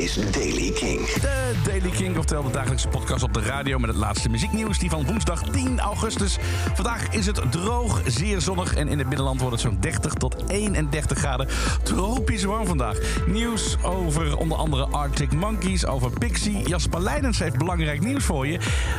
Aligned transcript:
is 0.00 0.14
Daily 0.30 0.70
King. 0.70 1.06
De 1.06 1.52
Daily 1.64 1.90
King, 1.90 2.18
oftewel 2.18 2.42
de 2.42 2.50
dagelijkse 2.50 2.88
podcast 2.88 3.22
op 3.22 3.34
de 3.34 3.40
radio 3.40 3.78
met 3.78 3.90
het 3.90 3.98
laatste 3.98 4.28
muzieknieuws. 4.28 4.78
Die 4.78 4.90
van 4.90 5.06
woensdag 5.06 5.42
10 5.42 5.80
augustus. 5.80 6.38
Vandaag 6.74 7.08
is 7.10 7.26
het 7.26 7.42
droog, 7.50 8.02
zeer 8.06 8.40
zonnig 8.40 8.74
en 8.74 8.88
in 8.88 8.98
het 8.98 9.08
binnenland 9.08 9.40
wordt 9.40 9.54
het 9.54 9.64
zo'n 9.64 9.80
30 9.80 10.12
tot 10.12 10.44
31 10.48 11.18
graden. 11.18 11.48
Tropisch 11.82 12.44
warm 12.44 12.66
vandaag. 12.66 12.98
Nieuws 13.26 13.76
over 13.82 14.36
onder 14.36 14.58
andere 14.58 14.86
Arctic 14.86 15.32
Monkeys, 15.32 15.86
over 15.86 16.10
Pixie. 16.10 16.68
Jasper 16.68 17.02
Leidens 17.02 17.38
heeft 17.38 17.58
belangrijk 17.58 18.00
nieuws 18.00 18.24
voor 18.24 18.46
je. 18.46 18.58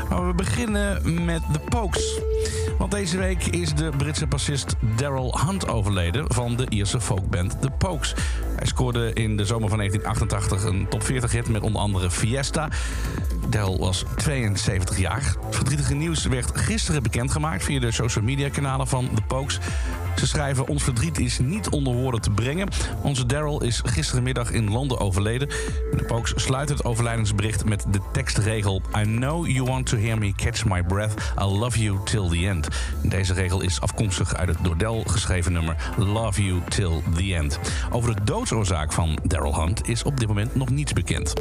Maar 0.10 0.28
we 0.28 0.34
beginnen 0.34 1.24
met 1.26 1.42
de 1.52 1.60
Pokes. 1.60 2.20
Want 2.78 2.92
deze 2.92 3.18
week 3.18 3.46
is 3.46 3.74
de 3.74 3.90
Britse 3.98 4.28
bassist 4.28 4.76
Daryl 4.96 5.40
Hunt 5.46 5.68
overleden 5.68 6.34
van 6.34 6.56
de 6.56 6.66
Ierse 6.70 7.02
folkband 7.02 7.62
The 7.62 7.70
Pokes. 7.70 8.16
Hij 8.56 8.68
scoorde 8.68 9.14
in 9.14 9.38
de 9.38 9.46
zomer 9.46 9.70
van 9.70 9.78
1988 9.78 10.64
een 10.64 10.88
top 10.92 11.04
40 11.04 11.32
hit 11.32 11.50
met 11.50 11.62
onder 11.62 11.82
andere 11.82 12.12
Fiesta. 12.12 12.70
Daryl 13.52 13.80
was 13.80 14.04
72 14.16 14.98
jaar. 14.98 15.36
Verdrietige 15.50 15.94
nieuws 15.94 16.26
werd 16.26 16.52
gisteren 16.54 17.04
bekendgemaakt 17.04 17.64
via 17.64 17.80
de 17.80 17.92
social 17.92 18.24
media 18.24 18.50
kanalen 18.50 18.88
van 18.88 19.10
The 19.16 19.22
Pokes. 19.22 19.60
Ze 20.16 20.28
schrijven: 20.28 20.68
Ons 20.68 20.84
verdriet 20.84 21.20
is 21.20 21.40
niet 21.40 21.70
onder 21.70 21.94
woorden 21.94 22.22
te 22.22 22.30
brengen. 22.30 22.68
Onze 23.02 23.26
Daryl 23.26 23.64
is 23.64 23.82
gisterenmiddag 23.86 24.52
in 24.52 24.70
Londen 24.70 25.00
overleden. 25.00 25.48
De 25.92 26.04
Pokes 26.08 26.34
sluiten 26.36 26.76
het 26.76 26.86
overlijdensbericht 26.86 27.66
met 27.66 27.86
de 27.92 28.00
tekstregel: 28.12 28.82
I 28.98 29.04
know 29.04 29.48
you 29.48 29.64
want 29.64 29.86
to 29.86 29.98
hear 29.98 30.18
me 30.18 30.34
catch 30.36 30.66
my 30.66 30.84
breath. 30.84 31.34
I 31.40 31.44
love 31.44 31.82
you 31.84 32.00
till 32.04 32.30
the 32.30 32.48
end. 32.48 32.68
Deze 33.04 33.34
regel 33.34 33.62
is 33.62 33.82
afkomstig 33.82 34.36
uit 34.36 34.50
het 34.50 34.58
door 34.62 34.78
Del 34.78 35.04
geschreven 35.08 35.54
nummer 35.54 35.76
Love 35.98 36.46
You 36.46 36.62
Till 36.68 37.02
the 37.16 37.36
End. 37.36 37.60
Over 37.90 38.16
de 38.16 38.24
doodsoorzaak 38.24 38.92
van 38.92 39.20
Daryl 39.24 39.60
Hunt 39.62 39.88
is 39.88 40.04
op 40.04 40.20
dit 40.20 40.28
moment 40.28 40.56
nog 40.56 40.70
niets 40.70 40.94
bekend. 40.94 41.34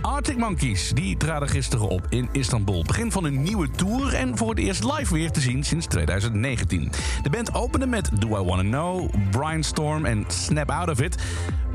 Arctic 0.00 0.36
Monkeys 0.36 0.90
die 0.94 1.16
traden 1.16 1.48
gisteren 1.48 1.88
op 1.88 2.06
in 2.08 2.28
Istanbul. 2.32 2.84
Begin 2.84 3.12
van 3.12 3.24
een 3.24 3.42
nieuwe 3.42 3.70
tour 3.70 4.14
en 4.14 4.36
voor 4.36 4.48
het 4.48 4.58
eerst 4.58 4.84
live 4.84 5.14
weer 5.14 5.30
te 5.30 5.40
zien 5.40 5.64
sinds 5.64 5.86
2019. 5.86 6.90
De 7.22 7.30
band 7.30 7.54
opende 7.54 7.86
met 7.86 8.20
Do 8.20 8.40
I 8.40 8.44
Wanna 8.44 8.62
Know, 8.62 9.10
Brainstorm 9.30 10.04
en 10.04 10.24
Snap 10.28 10.70
Out 10.70 10.90
of 10.90 11.00
It. 11.00 11.22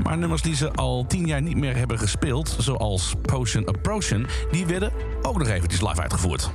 Maar 0.02 0.18
nummers 0.18 0.42
die 0.42 0.54
ze 0.54 0.72
al 0.72 1.06
tien 1.06 1.26
jaar 1.26 1.42
niet 1.42 1.56
meer 1.56 1.76
hebben 1.76 1.98
gespeeld, 1.98 2.56
zoals 2.58 3.14
Potion 3.22 3.66
Approaching, 3.66 4.26
die 4.50 4.66
werden 4.66 4.92
ook 5.22 5.38
nog 5.38 5.48
eventjes 5.48 5.80
live 5.80 6.00
uitgevoerd. 6.00 6.50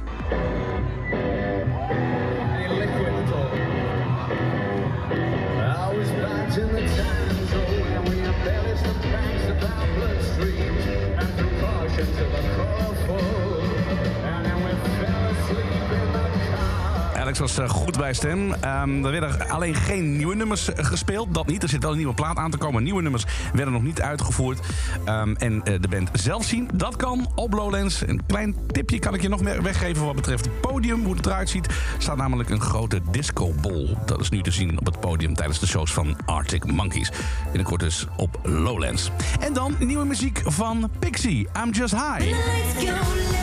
is 12.03 12.09
still 12.15 12.35
a 12.35 13.05
call. 13.07 13.52
Alex 17.33 17.55
was 17.55 17.65
er 17.65 17.69
goed 17.69 17.97
bij 17.97 18.13
stem. 18.13 18.53
Ehm, 18.53 19.05
er 19.05 19.11
werden 19.11 19.49
alleen 19.49 19.75
geen 19.75 20.17
nieuwe 20.17 20.35
nummers 20.35 20.73
eh, 20.73 20.85
gespeeld. 20.85 21.33
Dat 21.33 21.47
niet. 21.47 21.63
Er 21.63 21.69
zit 21.69 21.81
wel 21.81 21.91
een 21.91 21.97
nieuwe 21.97 22.13
plaat 22.13 22.37
aan 22.37 22.51
te 22.51 22.57
komen. 22.57 22.83
Nieuwe 22.83 23.01
nummers 23.01 23.25
werden 23.53 23.73
nog 23.73 23.83
niet 23.83 24.01
uitgevoerd. 24.01 24.59
Ehm, 25.05 25.33
en 25.37 25.63
eh, 25.63 25.81
de 25.81 25.87
band 25.87 26.09
zelf 26.13 26.43
zien, 26.45 26.69
dat 26.73 26.95
kan 26.95 27.31
op 27.35 27.53
Lowlands. 27.53 28.07
Een 28.07 28.25
klein 28.25 28.55
tipje 28.67 28.99
kan 28.99 29.13
ik 29.13 29.21
je 29.21 29.29
nog 29.29 29.41
meer 29.41 29.61
weggeven 29.61 30.05
wat 30.05 30.15
betreft 30.15 30.45
het 30.45 30.61
podium. 30.61 31.03
Hoe 31.03 31.15
het 31.15 31.25
eruit 31.25 31.49
ziet. 31.49 31.67
Er 31.67 31.73
staat 31.97 32.17
namelijk 32.17 32.49
een 32.49 32.61
grote 32.61 33.01
discobol. 33.11 33.97
Dat 34.05 34.19
is 34.19 34.29
nu 34.29 34.41
te 34.41 34.51
zien 34.51 34.79
op 34.79 34.85
het 34.85 34.99
podium 34.99 35.35
tijdens 35.35 35.59
de 35.59 35.67
shows 35.67 35.93
van 35.93 36.17
Arctic 36.25 36.65
Monkeys. 36.71 37.11
Binnenkort 37.45 37.81
dus 37.81 38.07
op 38.17 38.39
Lowlands. 38.43 39.11
En 39.39 39.53
dan 39.53 39.75
nieuwe 39.79 40.05
muziek 40.05 40.41
van 40.45 40.89
Pixie. 40.99 41.47
I'm 41.63 41.71
Just 41.71 41.93
High. 41.93 43.42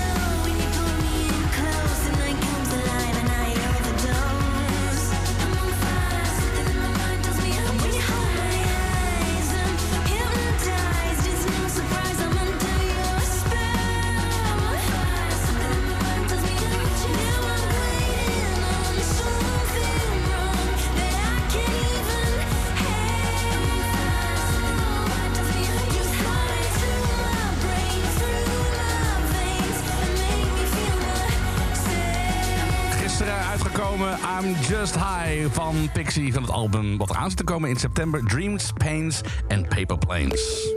Uitgekomen 33.80 34.18
I'm 34.41 34.54
Just 34.68 34.94
High 34.94 35.46
van 35.52 35.91
Pixie 35.92 36.32
van 36.32 36.42
het 36.42 36.50
album 36.50 36.96
wat 36.96 37.10
eraan 37.10 37.28
zit 37.28 37.36
te 37.36 37.44
komen 37.44 37.68
in 37.68 37.76
september. 37.76 38.24
Dreams, 38.24 38.72
Pains 38.76 39.20
en 39.48 39.68
Paper 39.68 39.98
Planes. 39.98 40.68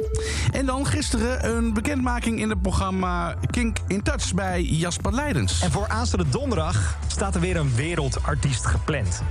En 0.51 0.65
dan 0.65 0.85
gisteren 0.85 1.55
een 1.55 1.73
bekendmaking 1.73 2.39
in 2.39 2.49
het 2.49 2.61
programma 2.61 3.35
Kink 3.51 3.77
in 3.87 4.01
Touch 4.01 4.33
bij 4.33 4.61
Jasper 4.61 5.13
Leidens. 5.13 5.61
En 5.61 5.71
voor 5.71 5.87
aanstaande 5.87 6.29
donderdag 6.29 6.97
staat 7.07 7.35
er 7.35 7.41
weer 7.41 7.55
een 7.55 7.75
wereldartiest 7.75 8.65
gepland. 8.65 9.21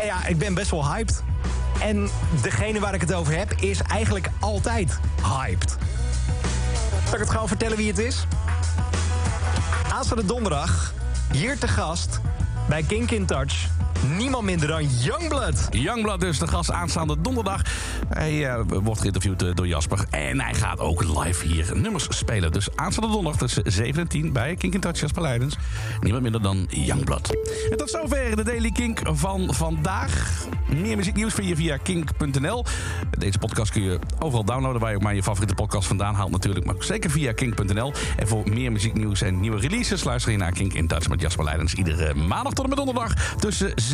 En 0.00 0.06
ja, 0.06 0.26
ik 0.26 0.38
ben 0.38 0.54
best 0.54 0.70
wel 0.70 0.92
hyped. 0.92 1.22
En 1.80 2.08
degene 2.42 2.80
waar 2.80 2.94
ik 2.94 3.00
het 3.00 3.14
over 3.14 3.36
heb 3.36 3.52
is 3.52 3.82
eigenlijk 3.82 4.30
altijd 4.40 4.98
hyped. 5.22 5.76
Zal 7.04 7.14
ik 7.14 7.20
het 7.20 7.30
gewoon 7.30 7.48
vertellen 7.48 7.76
wie 7.76 7.88
het 7.88 7.98
is? 7.98 8.26
Aanstaande 9.94 10.26
donderdag, 10.26 10.92
hier 11.32 11.58
te 11.58 11.68
gast 11.68 12.20
bij 12.68 12.82
Kink 12.82 13.10
in 13.10 13.26
Touch... 13.26 13.66
niemand 14.16 14.44
minder 14.44 14.68
dan 14.68 14.88
Youngblood. 14.88 15.68
Youngblood 15.70 16.20
dus 16.20 16.38
de 16.38 16.46
gast 16.46 16.70
aanstaande 16.70 17.20
donderdag. 17.20 17.62
Hij 18.08 18.48
eh, 18.48 18.60
wordt 18.66 19.00
geïnterviewd 19.00 19.42
eh, 19.42 19.54
door 19.54 19.66
Jasper. 19.66 20.04
En 20.10 20.40
hij 20.40 20.54
gaat 20.54 20.78
ook 20.78 21.04
live 21.24 21.46
hier 21.46 21.70
nummers 21.76 22.06
spelen. 22.08 22.52
Dus 22.52 22.68
aanstaande 22.74 23.12
donderdag 23.12 23.40
tussen 23.40 23.72
7 23.72 24.00
en 24.00 24.08
10 24.08 24.32
bij 24.32 24.54
Kink 24.56 24.74
in 24.74 24.80
Touch 24.80 25.00
Jasper 25.00 25.22
Leidens. 25.22 25.56
Niemand 26.00 26.22
minder 26.22 26.42
dan 26.42 26.66
Youngblood. 26.68 27.36
En 27.70 27.76
tot 27.76 27.90
zover 27.90 28.36
de 28.36 28.44
Daily 28.44 28.70
Kink 28.70 29.00
van 29.04 29.54
vandaag. 29.54 30.42
Meer 30.68 30.96
muzieknieuws 30.96 31.34
vind 31.34 31.48
je 31.48 31.56
via 31.56 31.76
kink.nl. 31.76 32.64
Deze 33.18 33.38
podcast 33.38 33.72
kun 33.72 33.82
je 33.82 33.98
overal 34.18 34.44
downloaden 34.44 34.80
waar 34.80 34.90
je 34.90 34.96
ook 34.96 35.02
maar 35.02 35.14
je 35.14 35.22
favoriete 35.22 35.54
podcast 35.54 35.86
vandaan 35.86 36.14
haalt 36.14 36.30
natuurlijk. 36.30 36.66
Maar 36.66 36.74
zeker 36.78 37.10
via 37.10 37.32
kink.nl. 37.32 37.92
En 38.16 38.28
voor 38.28 38.48
meer 38.48 38.72
muzieknieuws 38.72 39.22
en 39.22 39.40
nieuwe 39.40 39.58
releases 39.58 40.04
luister 40.04 40.32
je 40.32 40.38
naar 40.38 40.52
Kink 40.52 40.72
in 40.72 40.86
Touch 40.86 41.08
met 41.08 41.20
Jasper 41.20 41.44
Leidens. 41.44 41.74
Iedere 41.74 42.14
maandag 42.14 42.52
tot 42.52 42.64
en 42.64 42.68
met 42.68 42.78
donderdag 42.78 43.36
tussen 43.36 43.72
7 43.74 43.93